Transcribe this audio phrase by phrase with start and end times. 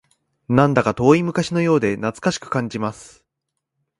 [0.49, 3.23] なんだか遠い昔のようで懐かしく感じます